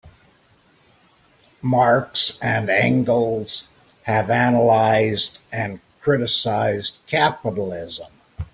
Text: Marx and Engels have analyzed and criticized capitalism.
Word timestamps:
Marx 1.61 2.39
and 2.41 2.71
Engels 2.71 3.67
have 4.05 4.31
analyzed 4.31 5.37
and 5.51 5.79
criticized 5.99 6.97
capitalism. 7.05 8.11